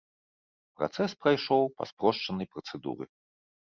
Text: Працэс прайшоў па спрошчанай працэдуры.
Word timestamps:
Працэс 0.79 1.15
прайшоў 1.25 1.63
па 1.77 1.83
спрошчанай 1.93 2.53
працэдуры. 2.57 3.05